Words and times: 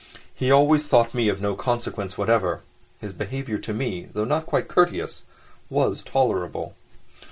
He 0.33 0.49
always 0.49 0.87
thought 0.87 1.13
me 1.13 1.29
of 1.29 1.41
no 1.41 1.53
consequence 1.53 2.17
whatever; 2.17 2.61
his 2.99 3.13
behaviour 3.13 3.59
to 3.59 3.71
me, 3.71 4.07
though 4.11 4.25
not 4.25 4.47
quite 4.47 4.67
courteous, 4.67 5.25
was 5.69 6.01
tolerable. 6.01 6.73